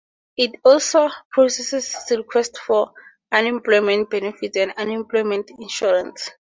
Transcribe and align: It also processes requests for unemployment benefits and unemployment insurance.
It 0.35 0.59
also 0.65 1.11
processes 1.29 1.95
requests 2.09 2.57
for 2.57 2.91
unemployment 3.31 4.09
benefits 4.09 4.57
and 4.57 4.73
unemployment 4.75 5.51
insurance. 5.51 6.31